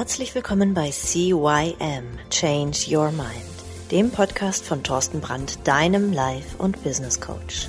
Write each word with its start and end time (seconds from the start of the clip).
Herzlich 0.00 0.34
willkommen 0.34 0.72
bei 0.72 0.90
CYM 0.90 2.18
Change 2.30 2.86
Your 2.88 3.10
Mind, 3.10 3.90
dem 3.90 4.10
Podcast 4.10 4.64
von 4.64 4.82
Thorsten 4.82 5.20
Brandt, 5.20 5.58
deinem 5.68 6.10
Life- 6.10 6.56
und 6.56 6.82
Business 6.82 7.20
Coach. 7.20 7.68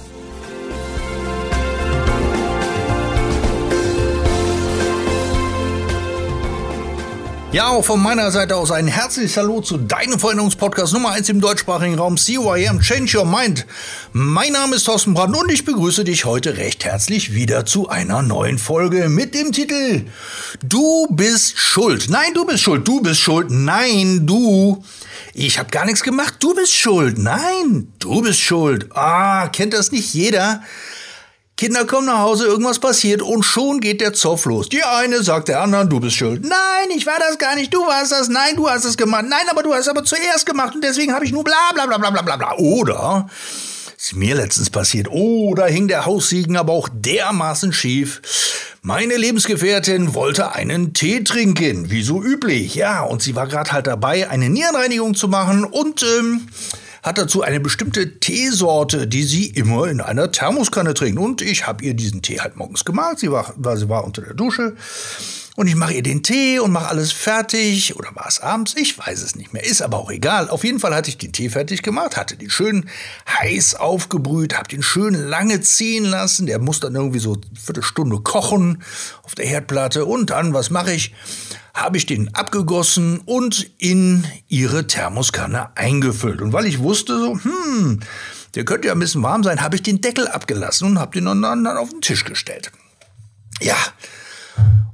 Ja, 7.53 7.67
auch 7.67 7.83
von 7.83 8.01
meiner 8.01 8.31
Seite 8.31 8.55
aus 8.55 8.71
ein 8.71 8.87
herzliches 8.87 9.35
Hallo 9.35 9.59
zu 9.59 9.77
deinem 9.77 10.17
Veränderungspodcast 10.17 10.93
Nummer 10.93 11.11
1 11.11 11.27
im 11.27 11.41
deutschsprachigen 11.41 11.99
Raum 11.99 12.15
CYM 12.15 12.79
Change 12.79 13.17
Your 13.17 13.25
Mind. 13.25 13.65
Mein 14.13 14.53
Name 14.53 14.77
ist 14.77 14.85
Thorsten 14.85 15.13
Brandt 15.13 15.35
und 15.35 15.51
ich 15.51 15.65
begrüße 15.65 16.05
dich 16.05 16.23
heute 16.23 16.55
recht 16.55 16.85
herzlich 16.85 17.33
wieder 17.33 17.65
zu 17.65 17.89
einer 17.89 18.21
neuen 18.21 18.57
Folge 18.57 19.09
mit 19.09 19.35
dem 19.35 19.51
Titel 19.51 20.05
Du 20.63 21.07
bist 21.09 21.59
schuld. 21.59 22.07
Nein, 22.09 22.33
du 22.33 22.45
bist 22.45 22.63
schuld. 22.63 22.87
Du 22.87 23.01
bist 23.01 23.19
schuld. 23.19 23.51
Nein, 23.51 24.25
du. 24.25 24.81
Ich 25.33 25.59
habe 25.59 25.69
gar 25.71 25.83
nichts 25.83 26.03
gemacht. 26.03 26.35
Du 26.39 26.55
bist 26.55 26.73
schuld. 26.73 27.17
Nein, 27.17 27.91
du 27.99 28.21
bist 28.21 28.39
schuld. 28.39 28.95
Ah, 28.95 29.49
kennt 29.49 29.73
das 29.73 29.91
nicht 29.91 30.13
jeder? 30.13 30.61
Kinder 31.61 31.85
kommen 31.85 32.07
nach 32.07 32.17
Hause, 32.17 32.47
irgendwas 32.47 32.79
passiert 32.79 33.21
und 33.21 33.43
schon 33.43 33.81
geht 33.81 34.01
der 34.01 34.13
Zoff 34.13 34.45
los. 34.45 34.67
Die 34.67 34.83
eine 34.83 35.21
sagt 35.21 35.47
der 35.47 35.61
anderen, 35.61 35.89
du 35.89 35.99
bist 35.99 36.15
schuld. 36.15 36.41
Nein, 36.43 36.97
ich 36.97 37.05
war 37.05 37.19
das 37.19 37.37
gar 37.37 37.53
nicht, 37.53 37.71
du 37.71 37.85
warst 37.85 38.11
das. 38.11 38.29
Nein, 38.29 38.55
du 38.55 38.67
hast 38.67 38.83
es 38.83 38.97
gemacht. 38.97 39.25
Nein, 39.29 39.43
aber 39.47 39.61
du 39.61 39.71
hast 39.71 39.81
es 39.81 39.87
aber 39.87 40.03
zuerst 40.03 40.47
gemacht 40.47 40.73
und 40.73 40.83
deswegen 40.83 41.13
habe 41.13 41.23
ich 41.23 41.31
nur 41.31 41.43
bla 41.43 41.53
bla 41.75 41.85
bla 41.85 41.99
bla 41.99 42.23
bla 42.23 42.35
bla. 42.35 42.55
Oder 42.57 43.29
ist 43.95 44.15
mir 44.15 44.33
letztens 44.33 44.71
passiert. 44.71 45.07
Oh, 45.11 45.53
da 45.53 45.67
hing 45.67 45.87
der 45.87 46.07
Haussiegen 46.07 46.57
aber 46.57 46.73
auch 46.73 46.89
dermaßen 46.91 47.73
schief. 47.73 48.23
Meine 48.81 49.15
Lebensgefährtin 49.15 50.15
wollte 50.15 50.55
einen 50.55 50.95
Tee 50.95 51.23
trinken, 51.23 51.91
wie 51.91 52.01
so 52.01 52.23
üblich. 52.23 52.73
Ja, 52.73 53.03
und 53.03 53.21
sie 53.21 53.35
war 53.35 53.45
gerade 53.45 53.71
halt 53.71 53.85
dabei, 53.85 54.27
eine 54.31 54.49
Nierenreinigung 54.49 55.13
zu 55.13 55.27
machen 55.27 55.63
und 55.63 56.01
ähm, 56.01 56.47
hat 57.03 57.17
dazu 57.17 57.41
eine 57.41 57.59
bestimmte 57.59 58.19
Teesorte, 58.19 59.07
die 59.07 59.23
sie 59.23 59.47
immer 59.47 59.87
in 59.87 60.01
einer 60.01 60.31
Thermoskanne 60.31 60.93
trinkt. 60.93 61.19
Und 61.19 61.41
ich 61.41 61.65
habe 61.67 61.83
ihr 61.83 61.93
diesen 61.93 62.21
Tee 62.21 62.39
halt 62.39 62.57
morgens 62.57 62.85
gemacht. 62.85 63.19
Sie 63.19 63.31
war, 63.31 63.53
sie 63.75 63.89
war 63.89 64.03
unter 64.03 64.21
der 64.21 64.33
Dusche. 64.33 64.75
Und 65.61 65.67
ich 65.67 65.75
mache 65.75 65.93
ihr 65.93 66.01
den 66.01 66.23
Tee 66.23 66.57
und 66.57 66.71
mache 66.71 66.87
alles 66.87 67.11
fertig. 67.11 67.95
Oder 67.95 68.15
war 68.15 68.25
es 68.27 68.39
abends? 68.39 68.73
Ich 68.75 68.97
weiß 68.97 69.21
es 69.21 69.35
nicht 69.35 69.53
mehr. 69.53 69.63
Ist 69.63 69.83
aber 69.83 69.99
auch 69.99 70.09
egal. 70.09 70.49
Auf 70.49 70.63
jeden 70.63 70.79
Fall 70.79 70.95
hatte 70.95 71.11
ich 71.11 71.19
den 71.19 71.33
Tee 71.33 71.49
fertig 71.49 71.83
gemacht, 71.83 72.17
hatte 72.17 72.35
den 72.35 72.49
schön 72.49 72.89
heiß 73.29 73.75
aufgebrüht, 73.75 74.57
habe 74.57 74.67
den 74.67 74.81
schön 74.81 75.13
lange 75.13 75.61
ziehen 75.61 76.03
lassen. 76.03 76.47
Der 76.47 76.57
muss 76.57 76.79
dann 76.79 76.95
irgendwie 76.95 77.19
so 77.19 77.33
eine 77.33 77.43
Viertelstunde 77.63 78.21
kochen 78.21 78.81
auf 79.21 79.35
der 79.35 79.45
Herdplatte. 79.45 80.05
Und 80.05 80.31
dann, 80.31 80.55
was 80.55 80.71
mache 80.71 80.93
ich? 80.93 81.13
habe 81.75 81.95
ich 81.95 82.07
den 82.07 82.33
abgegossen 82.33 83.19
und 83.19 83.69
in 83.77 84.25
ihre 84.47 84.87
Thermoskanne 84.87 85.77
eingefüllt. 85.77 86.41
Und 86.41 86.53
weil 86.53 86.65
ich 86.65 86.79
wusste 86.79 87.19
so, 87.19 87.39
hm, 87.39 87.99
der 88.55 88.65
könnte 88.65 88.87
ja 88.87 88.93
ein 88.93 88.99
bisschen 88.99 89.21
warm 89.21 89.43
sein, 89.43 89.61
habe 89.61 89.75
ich 89.75 89.83
den 89.83 90.01
Deckel 90.01 90.27
abgelassen 90.27 90.87
und 90.87 90.99
habe 90.99 91.13
den 91.13 91.25
dann 91.25 91.67
auf 91.67 91.91
den 91.91 92.01
Tisch 92.01 92.25
gestellt. 92.25 92.71
Ja, 93.61 93.77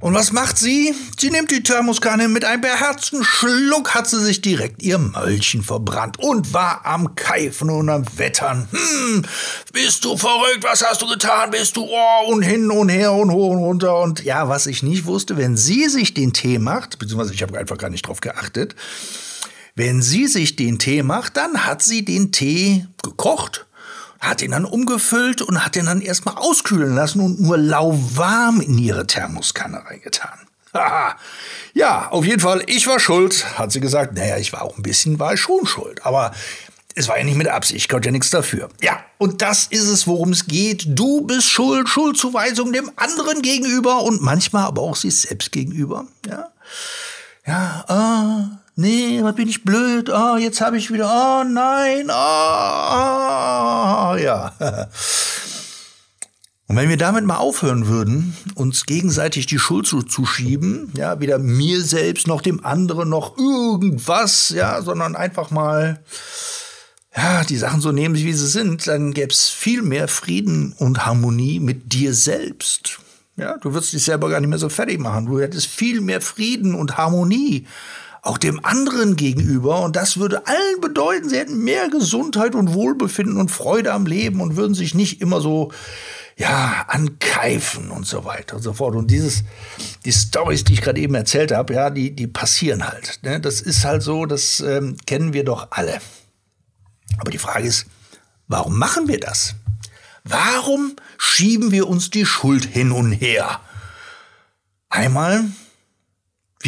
und 0.00 0.14
was 0.14 0.32
macht 0.32 0.58
sie? 0.58 0.94
Sie 1.18 1.30
nimmt 1.30 1.50
die 1.50 1.62
Thermoskanne 1.62 2.28
mit 2.28 2.44
einem 2.44 2.60
beherzten 2.60 3.24
Schluck, 3.24 3.94
hat 3.94 4.08
sie 4.08 4.20
sich 4.20 4.40
direkt 4.40 4.82
ihr 4.82 4.98
Mäulchen 4.98 5.62
verbrannt 5.62 6.18
und 6.18 6.52
war 6.52 6.86
am 6.86 7.16
Keifen 7.16 7.68
und 7.70 7.88
am 7.88 8.04
Wettern. 8.16 8.68
Hm, 8.70 9.24
bist 9.72 10.04
du 10.04 10.16
verrückt? 10.16 10.62
Was 10.62 10.84
hast 10.84 11.02
du 11.02 11.08
getan? 11.08 11.50
Bist 11.50 11.76
du 11.76 11.82
oh, 11.82 12.32
und 12.32 12.42
hin 12.42 12.70
und 12.70 12.88
her 12.88 13.12
und 13.12 13.32
hoch 13.32 13.50
und 13.50 13.58
runter 13.58 13.98
und 14.00 14.24
ja, 14.24 14.48
was 14.48 14.66
ich 14.66 14.82
nicht 14.82 15.04
wusste, 15.06 15.36
wenn 15.36 15.56
sie 15.56 15.88
sich 15.88 16.14
den 16.14 16.32
Tee 16.32 16.58
macht, 16.58 16.98
beziehungsweise 16.98 17.34
ich 17.34 17.42
habe 17.42 17.58
einfach 17.58 17.78
gar 17.78 17.90
nicht 17.90 18.06
drauf 18.06 18.20
geachtet, 18.20 18.76
wenn 19.74 20.02
sie 20.02 20.26
sich 20.26 20.56
den 20.56 20.78
Tee 20.78 21.02
macht, 21.02 21.36
dann 21.36 21.64
hat 21.64 21.82
sie 21.82 22.04
den 22.04 22.32
Tee 22.32 22.86
gekocht 23.02 23.67
hat 24.20 24.42
ihn 24.42 24.50
dann 24.50 24.64
umgefüllt 24.64 25.42
und 25.42 25.64
hat 25.64 25.76
ihn 25.76 25.86
dann 25.86 26.00
erstmal 26.00 26.36
auskühlen 26.36 26.94
lassen 26.94 27.20
und 27.20 27.40
nur 27.40 27.56
lauwarm 27.56 28.60
in 28.60 28.78
ihre 28.78 29.06
Thermoskanne 29.06 29.84
reingetan. 29.84 30.38
Haha. 30.74 31.16
ja, 31.72 32.08
auf 32.10 32.24
jeden 32.24 32.40
Fall, 32.40 32.62
ich 32.66 32.86
war 32.86 33.00
schuld, 33.00 33.58
hat 33.58 33.72
sie 33.72 33.80
gesagt. 33.80 34.14
Naja, 34.14 34.36
ich 34.36 34.52
war 34.52 34.62
auch 34.62 34.76
ein 34.76 34.82
bisschen, 34.82 35.18
war 35.18 35.36
schon 35.36 35.66
schuld. 35.66 36.04
Aber 36.04 36.32
es 36.94 37.08
war 37.08 37.16
ja 37.16 37.24
nicht 37.24 37.36
mit 37.38 37.48
Absicht, 37.48 37.76
ich 37.76 37.88
konnte 37.88 38.08
ja 38.08 38.12
nichts 38.12 38.30
dafür. 38.30 38.68
Ja, 38.82 39.00
und 39.18 39.40
das 39.40 39.66
ist 39.66 39.86
es, 39.86 40.06
worum 40.06 40.32
es 40.32 40.46
geht. 40.46 40.84
Du 40.88 41.22
bist 41.22 41.48
schuld, 41.48 41.88
Schuldzuweisung 41.88 42.72
dem 42.72 42.90
anderen 42.96 43.40
gegenüber 43.40 44.02
und 44.02 44.20
manchmal 44.20 44.64
aber 44.64 44.82
auch 44.82 44.96
sich 44.96 45.20
selbst 45.20 45.52
gegenüber. 45.52 46.06
Ja, 46.26 46.48
ja, 47.46 47.84
ah, 47.88 48.58
nee, 48.78 49.22
was 49.22 49.34
bin 49.34 49.48
ich 49.48 49.64
blöd, 49.64 50.08
ah, 50.08 50.38
jetzt 50.38 50.60
habe 50.60 50.78
ich 50.78 50.92
wieder, 50.92 51.10
ah, 51.10 51.44
nein, 51.44 52.10
ah, 52.10 54.12
ah 54.12 54.16
ja. 54.16 54.52
Und 56.68 56.76
wenn 56.76 56.90
wir 56.90 56.98
damit 56.98 57.24
mal 57.24 57.38
aufhören 57.38 57.88
würden, 57.88 58.36
uns 58.54 58.84
gegenseitig 58.84 59.46
die 59.46 59.58
Schuld 59.58 59.86
zuzuschieben, 59.86 60.92
ja, 60.96 61.18
weder 61.18 61.38
mir 61.38 61.82
selbst 61.82 62.26
noch 62.26 62.42
dem 62.42 62.64
anderen 62.64 63.08
noch 63.08 63.38
irgendwas, 63.38 64.50
ja, 64.50 64.82
sondern 64.82 65.16
einfach 65.16 65.50
mal, 65.50 66.02
ja, 67.16 67.42
die 67.44 67.56
Sachen 67.56 67.80
so 67.80 67.90
nehmen, 67.90 68.14
wie 68.14 68.32
sie 68.34 68.46
sind, 68.46 68.86
dann 68.86 69.14
gäbe 69.14 69.32
es 69.32 69.48
viel 69.48 69.82
mehr 69.82 70.08
Frieden 70.08 70.74
und 70.78 71.06
Harmonie 71.06 71.58
mit 71.58 71.94
dir 71.94 72.12
selbst. 72.12 73.00
Ja, 73.36 73.56
du 73.56 73.72
würdest 73.72 73.94
dich 73.94 74.04
selber 74.04 74.28
gar 74.28 74.40
nicht 74.40 74.50
mehr 74.50 74.58
so 74.58 74.68
fertig 74.68 75.00
machen. 75.00 75.26
Du 75.26 75.40
hättest 75.40 75.68
viel 75.68 76.00
mehr 76.00 76.20
Frieden 76.20 76.74
und 76.74 76.98
Harmonie 76.98 77.66
auch 78.22 78.38
dem 78.38 78.64
anderen 78.64 79.16
gegenüber. 79.16 79.82
Und 79.82 79.96
das 79.96 80.18
würde 80.18 80.46
allen 80.46 80.80
bedeuten, 80.80 81.28
sie 81.28 81.38
hätten 81.38 81.62
mehr 81.62 81.88
Gesundheit 81.88 82.54
und 82.54 82.74
Wohlbefinden 82.74 83.38
und 83.38 83.50
Freude 83.50 83.92
am 83.92 84.06
Leben 84.06 84.40
und 84.40 84.56
würden 84.56 84.74
sich 84.74 84.94
nicht 84.94 85.20
immer 85.20 85.40
so, 85.40 85.72
ja, 86.36 86.84
ankeifen 86.86 87.90
und 87.90 88.06
so 88.06 88.24
weiter 88.24 88.56
und 88.56 88.62
so 88.62 88.72
fort. 88.72 88.94
Und 88.94 89.10
dieses, 89.10 89.42
die 90.04 90.12
Stories, 90.12 90.62
die 90.62 90.74
ich 90.74 90.82
gerade 90.82 91.00
eben 91.00 91.14
erzählt 91.16 91.50
habe, 91.50 91.74
ja, 91.74 91.90
die, 91.90 92.14
die 92.14 92.28
passieren 92.28 92.86
halt. 92.86 93.18
Ne? 93.22 93.40
Das 93.40 93.60
ist 93.60 93.84
halt 93.84 94.02
so, 94.02 94.24
das 94.24 94.60
ähm, 94.60 94.96
kennen 95.04 95.32
wir 95.32 95.44
doch 95.44 95.68
alle. 95.70 96.00
Aber 97.18 97.32
die 97.32 97.38
Frage 97.38 97.66
ist, 97.66 97.86
warum 98.46 98.78
machen 98.78 99.08
wir 99.08 99.18
das? 99.18 99.56
Warum 100.22 100.94
schieben 101.16 101.72
wir 101.72 101.88
uns 101.88 102.10
die 102.10 102.26
Schuld 102.26 102.64
hin 102.64 102.92
und 102.92 103.12
her? 103.12 103.60
Einmal 104.90 105.44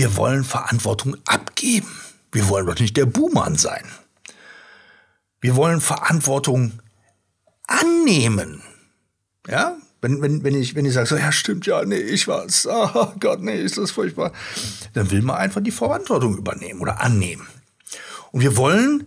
wir 0.01 0.17
wollen 0.17 0.45
Verantwortung 0.45 1.15
abgeben. 1.27 1.95
Wir 2.33 2.49
wollen 2.49 2.65
doch 2.65 2.79
nicht 2.79 2.97
der 2.97 3.05
Buhmann 3.05 3.57
sein. 3.57 3.85
Wir 5.43 5.57
wollen 5.57 5.83
Verantwortung 5.83 6.81
annehmen. 7.67 8.63
Ja? 9.47 9.77
Wenn, 10.01 10.23
wenn, 10.23 10.43
wenn 10.43 10.55
ich, 10.55 10.75
wenn 10.75 10.87
ich 10.87 10.95
sage, 10.95 11.07
so, 11.07 11.17
ja, 11.19 11.31
stimmt, 11.31 11.67
ja, 11.67 11.85
nee, 11.85 11.99
ich 11.99 12.27
war's. 12.27 12.67
Oh 12.67 13.13
Gott, 13.21 13.43
nee, 13.43 13.61
ist 13.61 13.77
das 13.77 13.91
furchtbar. 13.91 14.33
Dann 14.95 15.11
will 15.11 15.21
man 15.21 15.37
einfach 15.37 15.61
die 15.61 15.71
Verantwortung 15.71 16.35
übernehmen 16.35 16.81
oder 16.81 17.03
annehmen. 17.03 17.47
Und 18.33 18.41
wir 18.41 18.57
wollen, 18.57 19.07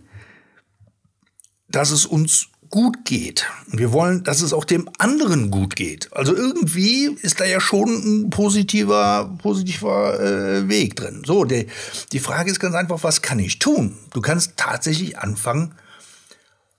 dass 1.66 1.90
es 1.90 2.06
uns 2.06 2.50
gut 2.74 3.04
geht. 3.04 3.46
Wir 3.68 3.92
wollen, 3.92 4.24
dass 4.24 4.40
es 4.40 4.52
auch 4.52 4.64
dem 4.64 4.90
anderen 4.98 5.52
gut 5.52 5.76
geht. 5.76 6.12
Also 6.12 6.34
irgendwie 6.34 7.04
ist 7.22 7.38
da 7.38 7.44
ja 7.44 7.60
schon 7.60 7.88
ein 7.88 8.30
positiver, 8.30 9.32
positiver 9.40 10.18
äh, 10.18 10.68
Weg 10.68 10.96
drin. 10.96 11.22
So, 11.24 11.44
die, 11.44 11.68
die 12.10 12.18
Frage 12.18 12.50
ist 12.50 12.58
ganz 12.58 12.74
einfach, 12.74 13.04
was 13.04 13.22
kann 13.22 13.38
ich 13.38 13.60
tun? 13.60 13.96
Du 14.12 14.20
kannst 14.20 14.54
tatsächlich 14.56 15.16
anfangen, 15.20 15.76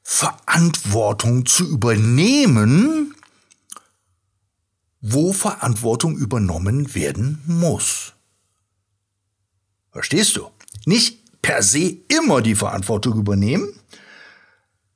Verantwortung 0.04 1.46
zu 1.46 1.66
übernehmen, 1.66 3.16
wo 5.00 5.32
Verantwortung 5.32 6.18
übernommen 6.18 6.94
werden 6.94 7.42
muss. 7.48 8.16
Verstehst 9.94 10.36
du? 10.36 10.50
Nicht 10.86 11.42
per 11.42 11.64
se 11.64 12.00
immer 12.10 12.42
die 12.42 12.56
Verantwortung 12.56 13.18
übernehmen, 13.18 13.70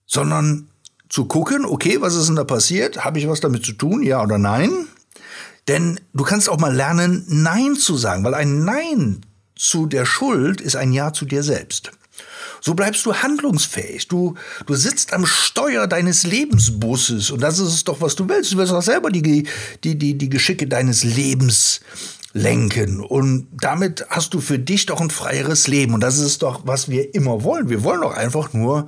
sondern 0.06 0.69
zu 1.10 1.26
gucken, 1.26 1.66
okay, 1.66 2.00
was 2.00 2.16
ist 2.16 2.28
denn 2.28 2.36
da 2.36 2.44
passiert? 2.44 3.04
Habe 3.04 3.20
ich 3.20 3.28
was 3.28 3.42
damit 3.42 3.66
zu 3.66 3.74
tun? 3.74 4.04
Ja 4.04 4.24
oder 4.24 4.38
nein? 4.38 4.88
Denn 5.68 6.00
du 6.14 6.24
kannst 6.24 6.50
auch 6.50 6.60
mal 6.60 6.74
lernen, 6.74 7.26
Nein 7.28 7.76
zu 7.76 7.98
sagen, 7.98 8.24
weil 8.24 8.34
ein 8.34 8.64
Nein 8.64 9.22
zu 9.56 9.86
der 9.86 10.06
Schuld 10.06 10.62
ist 10.62 10.76
ein 10.76 10.94
Ja 10.94 11.14
zu 11.14 11.26
dir 11.26 11.44
selbst. 11.44 11.92
So 12.62 12.74
bleibst 12.74 13.06
du 13.06 13.14
handlungsfähig. 13.14 14.08
Du, 14.08 14.36
du 14.66 14.76
sitzt 14.76 15.14
am 15.14 15.26
Steuer 15.26 15.88
deines 15.88 16.24
Lebensbusses 16.24 17.32
und 17.32 17.42
das 17.42 17.60
ist 17.60 17.74
es 17.74 17.84
doch, 17.84 18.02
was 18.02 18.16
du 18.16 18.28
willst. 18.28 18.54
Du 18.54 18.58
willst 18.58 18.74
auch 18.74 18.82
selber 18.82 19.12
die, 19.12 19.48
die, 19.84 19.98
die, 19.98 20.18
die 20.18 20.30
Geschicke 20.30 20.68
deines 20.68 21.04
Lebens 21.04 21.82
lenken. 22.34 23.00
Und 23.00 23.48
damit 23.62 24.06
hast 24.10 24.34
du 24.34 24.42
für 24.42 24.60
dich 24.60 24.86
doch 24.86 25.02
ein 25.02 25.10
freieres 25.10 25.68
Leben. 25.68 25.94
Und 25.94 26.02
das 26.02 26.20
ist 26.20 26.42
doch, 26.42 26.62
was 26.66 26.90
wir 26.90 27.14
immer 27.16 27.44
wollen. 27.44 27.70
Wir 27.70 27.84
wollen 27.84 28.02
doch 28.02 28.16
einfach 28.16 28.54
nur 28.54 28.88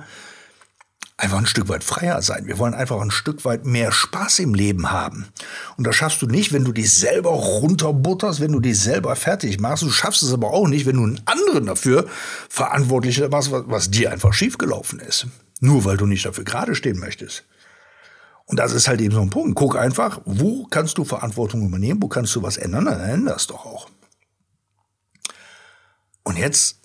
einfach 1.22 1.38
ein 1.38 1.46
Stück 1.46 1.68
weit 1.68 1.84
freier 1.84 2.20
sein. 2.20 2.46
Wir 2.46 2.58
wollen 2.58 2.74
einfach 2.74 3.00
ein 3.00 3.12
Stück 3.12 3.44
weit 3.44 3.64
mehr 3.64 3.92
Spaß 3.92 4.40
im 4.40 4.54
Leben 4.54 4.90
haben. 4.90 5.28
Und 5.76 5.86
das 5.86 5.94
schaffst 5.94 6.20
du 6.20 6.26
nicht, 6.26 6.52
wenn 6.52 6.64
du 6.64 6.72
dich 6.72 6.92
selber 6.92 7.30
runterbutterst, 7.30 8.40
wenn 8.40 8.50
du 8.50 8.58
dich 8.58 8.80
selber 8.80 9.14
fertig 9.14 9.60
machst. 9.60 9.84
Du 9.84 9.90
schaffst 9.90 10.24
es 10.24 10.32
aber 10.32 10.50
auch 10.50 10.66
nicht, 10.66 10.84
wenn 10.84 10.96
du 10.96 11.04
einen 11.04 11.20
anderen 11.26 11.66
dafür 11.66 12.06
verantwortlich 12.48 13.20
machst, 13.30 13.52
was, 13.52 13.62
was 13.66 13.90
dir 13.90 14.10
einfach 14.10 14.32
schiefgelaufen 14.32 14.98
ist. 14.98 15.28
Nur 15.60 15.84
weil 15.84 15.96
du 15.96 16.06
nicht 16.06 16.26
dafür 16.26 16.42
gerade 16.42 16.74
stehen 16.74 16.98
möchtest. 16.98 17.44
Und 18.46 18.58
das 18.58 18.72
ist 18.72 18.88
halt 18.88 19.00
eben 19.00 19.14
so 19.14 19.20
ein 19.20 19.30
Punkt. 19.30 19.54
Guck 19.54 19.76
einfach, 19.76 20.20
wo 20.24 20.66
kannst 20.66 20.98
du 20.98 21.04
Verantwortung 21.04 21.64
übernehmen, 21.64 22.02
wo 22.02 22.08
kannst 22.08 22.34
du 22.34 22.42
was 22.42 22.56
ändern, 22.56 22.86
dann 22.86 23.00
änderst 23.00 23.50
doch 23.50 23.64
auch. 23.64 23.88
Und 26.24 26.36
jetzt 26.36 26.78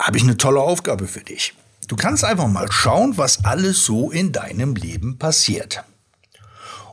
habe 0.00 0.16
ich 0.16 0.22
eine 0.22 0.38
tolle 0.38 0.60
Aufgabe 0.60 1.06
für 1.06 1.20
dich. 1.20 1.54
Du 1.88 1.96
kannst 1.96 2.24
einfach 2.24 2.48
mal 2.48 2.70
schauen, 2.70 3.18
was 3.18 3.44
alles 3.44 3.84
so 3.84 4.10
in 4.10 4.32
deinem 4.32 4.74
Leben 4.74 5.18
passiert. 5.18 5.84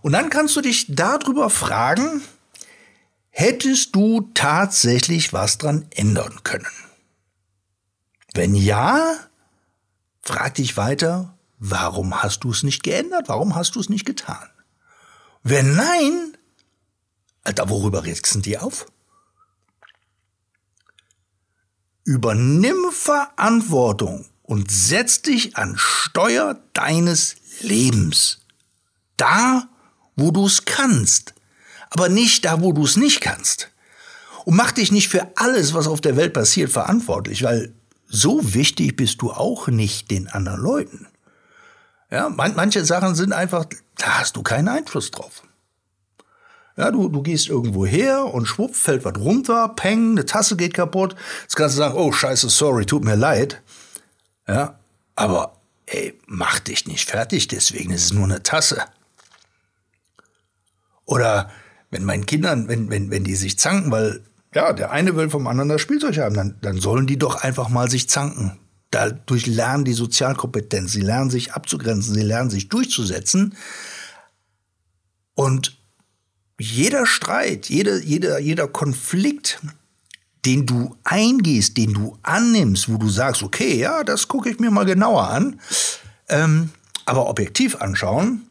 Und 0.01 0.13
dann 0.13 0.29
kannst 0.29 0.55
du 0.55 0.61
dich 0.61 0.85
darüber 0.89 1.49
fragen, 1.49 2.21
hättest 3.29 3.95
du 3.95 4.29
tatsächlich 4.33 5.33
was 5.33 5.57
dran 5.57 5.85
ändern 5.91 6.43
können? 6.43 6.67
Wenn 8.33 8.55
ja, 8.55 9.15
frag 10.21 10.55
dich 10.55 10.77
weiter, 10.77 11.37
warum 11.57 12.21
hast 12.21 12.43
du 12.43 12.51
es 12.51 12.63
nicht 12.63 12.83
geändert? 12.83 13.27
Warum 13.27 13.55
hast 13.55 13.75
du 13.75 13.79
es 13.79 13.89
nicht 13.89 14.05
getan? 14.05 14.49
Wenn 15.43 15.75
nein, 15.75 16.37
Alter, 17.43 17.69
worüber 17.69 18.03
regst 18.03 18.45
du 18.45 18.61
auf? 18.61 18.85
Übernimm 22.03 22.91
Verantwortung 22.91 24.25
und 24.49 24.71
setz 24.71 25.21
dich 25.21 25.57
an 25.57 25.75
Steuer 25.77 26.59
deines 26.73 27.35
Lebens. 27.61 28.39
Da, 29.15 29.69
wo 30.15 30.31
du 30.31 30.47
es 30.47 30.65
kannst, 30.65 31.35
aber 31.91 32.09
nicht 32.09 32.45
da, 32.45 32.59
wo 32.63 32.71
du 32.71 32.83
es 32.83 32.97
nicht 32.97 33.21
kannst. 33.21 33.69
Und 34.45 34.55
mach 34.55 34.71
dich 34.71 34.91
nicht 34.91 35.07
für 35.07 35.27
alles, 35.35 35.75
was 35.75 35.85
auf 35.85 36.01
der 36.01 36.17
Welt 36.17 36.33
passiert, 36.33 36.71
verantwortlich, 36.71 37.43
weil 37.43 37.75
so 38.07 38.55
wichtig 38.55 38.95
bist 38.95 39.21
du 39.21 39.29
auch 39.29 39.67
nicht 39.67 40.09
den 40.09 40.27
anderen 40.27 40.61
Leuten. 40.61 41.07
Ja, 42.09 42.29
man, 42.29 42.55
manche 42.55 42.83
Sachen 42.83 43.13
sind 43.13 43.33
einfach, 43.33 43.65
da 43.97 44.19
hast 44.19 44.35
du 44.35 44.41
keinen 44.41 44.67
Einfluss 44.67 45.11
drauf. 45.11 45.43
Ja, 46.75 46.89
du, 46.89 47.07
du 47.07 47.21
gehst 47.21 47.49
irgendwo 47.49 47.85
her 47.85 48.25
und 48.25 48.47
schwupp, 48.47 48.75
fällt 48.75 49.05
was 49.05 49.17
runter, 49.17 49.69
peng, 49.75 50.11
eine 50.11 50.25
Tasse 50.25 50.55
geht 50.55 50.73
kaputt. 50.73 51.15
Jetzt 51.43 51.55
kannst 51.55 51.75
du 51.75 51.79
sagen, 51.79 51.95
oh 51.95 52.11
scheiße, 52.11 52.49
sorry, 52.49 52.87
tut 52.87 53.03
mir 53.03 53.15
leid. 53.15 53.61
Ja, 54.49 54.79
aber 55.15 55.57
ey, 55.85 56.19
mach 56.25 56.59
dich 56.59 56.87
nicht 56.87 57.07
fertig, 57.07 57.47
deswegen 57.47 57.91
ist 57.91 58.05
es 58.05 58.13
nur 58.13 58.23
eine 58.23 58.41
Tasse. 58.41 58.83
Oder 61.05 61.51
wenn 61.91 62.03
meinen 62.03 62.25
Kindern, 62.25 62.67
wenn, 62.67 62.89
wenn, 62.89 63.11
wenn 63.11 63.23
die 63.23 63.35
sich 63.35 63.59
zanken, 63.59 63.91
weil 63.91 64.23
ja, 64.55 64.73
der 64.73 64.89
eine 64.89 65.15
will 65.15 65.29
vom 65.29 65.45
anderen 65.45 65.69
das 65.69 65.81
Spielzeug 65.81 66.17
haben, 66.17 66.33
dann, 66.33 66.57
dann 66.61 66.79
sollen 66.79 67.05
die 67.05 67.19
doch 67.19 67.35
einfach 67.43 67.69
mal 67.69 67.91
sich 67.91 68.09
zanken. 68.09 68.59
Dadurch 68.89 69.45
lernen 69.45 69.85
die 69.85 69.93
Sozialkompetenz, 69.93 70.93
sie 70.93 71.01
lernen 71.01 71.29
sich 71.29 71.53
abzugrenzen, 71.53 72.15
sie 72.15 72.23
lernen 72.23 72.49
sich 72.49 72.69
durchzusetzen. 72.69 73.55
Und 75.35 75.77
jeder 76.59 77.05
Streit, 77.05 77.69
jeder, 77.69 77.99
jeder, 77.99 78.39
jeder 78.39 78.67
Konflikt, 78.67 79.59
den 80.49 80.65
du 80.65 80.95
eingehst, 81.03 81.77
den 81.77 81.93
du 81.93 82.17
annimmst, 82.23 82.91
wo 82.91 82.97
du 82.97 83.07
sagst, 83.07 83.43
okay, 83.43 83.77
ja, 83.77 84.03
das 84.03 84.27
gucke 84.27 84.49
ich 84.49 84.59
mir 84.59 84.71
mal 84.71 84.83
genauer 84.83 85.27
an, 85.29 85.59
ähm, 86.27 86.71
aber 87.05 87.29
objektiv 87.29 87.75
anschauen, 87.75 88.49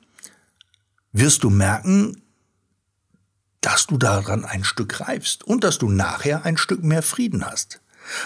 wirst 1.12 1.43
du 1.43 1.50
merken, 1.50 2.23
dass 3.62 3.89
du 3.89 3.99
daran 3.99 4.45
ein 4.45 4.62
Stück 4.62 5.00
reifst 5.00 5.43
und 5.43 5.65
dass 5.65 5.79
du 5.79 5.91
nachher 5.91 6.45
ein 6.45 6.56
Stück 6.56 6.85
mehr 6.85 7.03
Frieden 7.03 7.45
hast. 7.45 7.81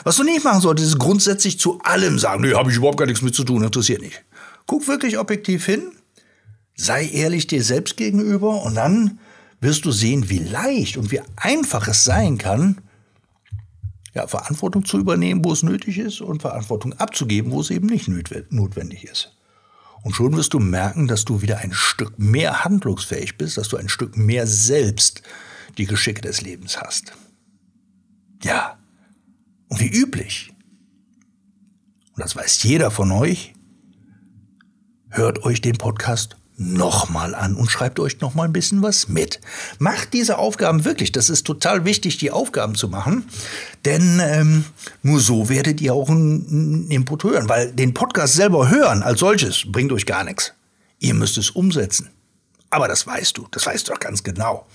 Was 0.05 0.17
du 0.17 0.23
nicht 0.23 0.45
machen 0.45 0.61
solltest, 0.61 0.89
ist 0.89 0.99
grundsätzlich 0.99 1.59
zu 1.59 1.81
allem 1.81 2.19
sagen, 2.19 2.43
nee, 2.43 2.53
habe 2.53 2.71
ich 2.71 2.77
überhaupt 2.77 2.99
gar 2.99 3.07
nichts 3.07 3.23
mit 3.23 3.35
zu 3.35 3.43
tun, 3.43 3.65
interessiert 3.65 4.03
nicht. 4.03 4.23
Guck 4.67 4.87
wirklich 4.87 5.17
objektiv 5.17 5.65
hin, 5.65 5.93
sei 6.77 7.09
ehrlich 7.09 7.47
dir 7.47 7.65
selbst 7.65 7.97
gegenüber 7.97 8.61
und 8.65 8.75
dann 8.75 9.19
wirst 9.63 9.87
du 9.87 9.93
sehen, 9.93 10.29
wie 10.29 10.41
leicht 10.41 10.99
und 10.99 11.11
wie 11.11 11.23
einfach 11.37 11.89
es 11.89 12.05
sein 12.05 12.37
kann, 12.37 12.83
ja, 14.15 14.27
Verantwortung 14.27 14.85
zu 14.85 14.99
übernehmen, 14.99 15.45
wo 15.45 15.53
es 15.53 15.63
nötig 15.63 15.99
ist, 15.99 16.21
und 16.21 16.43
Verantwortung 16.43 16.93
abzugeben, 16.95 17.51
wo 17.53 17.61
es 17.61 17.71
eben 17.71 17.87
nicht 17.87 18.09
notwendig 18.51 19.05
ist. 19.05 19.37
Und 20.03 20.15
schon 20.15 20.37
wirst 20.37 20.53
du 20.53 20.59
merken, 20.59 21.07
dass 21.07 21.25
du 21.25 21.43
wieder 21.43 21.59
ein 21.59 21.73
Stück 21.73 22.19
mehr 22.19 22.65
handlungsfähig 22.65 23.39
bist, 23.39 23.57
dass 23.57 23.69
du 23.69 23.77
ein 23.77 23.89
Stück 23.89 24.17
mehr 24.17 24.47
selbst 24.47 25.23
die 25.79 25.87
Geschicke 25.87 26.21
des 26.21 26.43
Lebens 26.43 26.81
hast. 26.81 27.13
Ja, 28.43 28.79
und 29.69 29.81
wie 29.81 29.89
üblich, 29.89 30.53
und 32.15 32.23
das 32.23 32.37
weiß 32.37 32.63
jeder 32.65 32.91
von 32.91 33.13
euch, 33.13 33.55
hört 35.09 35.45
euch 35.45 35.61
den 35.61 35.79
Podcast 35.79 36.37
nochmal 36.63 37.35
an 37.35 37.55
und 37.55 37.71
schreibt 37.71 37.99
euch 38.01 38.21
nochmal 38.21 38.49
ein 38.49 38.53
bisschen 38.53 38.83
was 38.83 39.09
mit. 39.09 39.41
Macht 39.79 40.13
diese 40.13 40.39
Aufgaben 40.39 40.85
wirklich. 40.85 41.13
Das 41.13 41.31
ist 41.31 41.45
total 41.45 41.85
wichtig, 41.85 42.19
die 42.19 42.31
Aufgaben 42.31 42.75
zu 42.75 42.89
machen. 42.89 43.25
Denn 43.85 44.21
ähm, 44.23 44.65
nur 45.03 45.21
so 45.21 45.49
werdet 45.49 45.81
ihr 45.81 45.95
auch 45.95 46.09
einen 46.09 46.89
Input 46.91 47.25
hören. 47.25 47.49
Weil 47.49 47.73
den 47.73 47.95
Podcast 47.95 48.35
selber 48.35 48.71
hören 48.71 49.03
als 49.03 49.21
solches 49.21 49.65
bringt 49.67 49.93
euch 49.93 50.07
gar 50.07 50.25
nichts. 50.25 50.53
Ihr 50.99 51.15
müsst 51.15 51.39
es 51.39 51.51
umsetzen. 51.51 52.11
Aber 52.73 52.89
das 52.89 53.07
weißt 53.07 53.37
du, 53.37 53.47
das 53.51 53.67
weißt 53.67 53.87
du 53.87 53.93
doch 53.93 54.01
ganz 54.01 54.23
genau. 54.23 54.67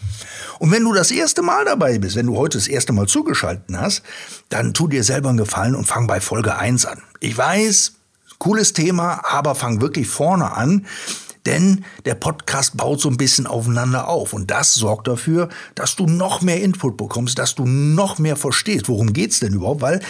Und 0.60 0.72
wenn 0.72 0.84
du 0.84 0.94
das 0.94 1.10
erste 1.10 1.42
Mal 1.42 1.66
dabei 1.66 1.98
bist, 1.98 2.16
wenn 2.16 2.28
du 2.28 2.38
heute 2.38 2.60
das 2.60 2.68
erste 2.68 2.94
Mal 2.94 3.08
zugeschaltet 3.08 3.76
hast, 3.76 4.04
dann 4.50 4.76
tu 4.76 4.88
dir 4.88 5.04
selber 5.04 5.30
einen 5.30 5.40
Gefallen 5.40 5.74
und 5.74 5.86
fang 5.86 6.06
bei 6.06 6.22
Folge 6.22 6.56
1 6.58 6.86
an. 6.86 7.02
Ich 7.22 7.36
weiß, 7.36 7.94
cooles 8.38 8.74
Thema, 8.74 9.22
aber 9.24 9.56
fang 9.56 9.82
wirklich 9.82 10.08
vorne 10.08 10.52
an 10.52 10.86
denn 11.48 11.86
der 12.06 12.16
Podcast 12.16 12.78
baut 12.78 13.02
so 13.02 13.10
ein 13.10 13.18
bisschen 13.18 13.48
aufeinander 13.48 14.08
auf 14.08 14.34
und 14.34 14.52
das 14.52 14.76
sorgt 14.76 15.08
dafür, 15.08 15.50
dass 15.74 15.96
du 15.96 16.06
noch 16.06 16.42
mehr 16.42 16.62
Input 16.62 16.98
bekommst, 16.98 17.40
dass 17.40 17.56
du 17.56 17.66
noch 17.66 18.20
mehr 18.20 18.36
verstehst, 18.36 18.88
worum 18.90 19.14
geht's 19.14 19.40
denn 19.40 19.54
überhaupt, 19.54 19.82
weil 19.82 20.02